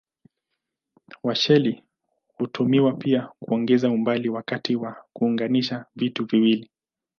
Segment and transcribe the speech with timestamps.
[1.23, 1.83] Washeli
[2.37, 6.69] hutumiwa pia kuongeza umbali wakati wa kuunganisha vitu viwili.